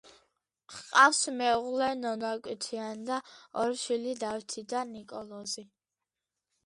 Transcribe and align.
ჰყავს 0.75 1.19
მეუღლე 1.41 1.89
ნონა 1.99 2.31
კვიციანი 2.47 3.05
და 3.11 3.19
ორი 3.65 3.79
შვილი 3.85 4.17
დავითი 4.25 4.65
და 4.75 4.83
ნიკოლოზი. 4.97 5.67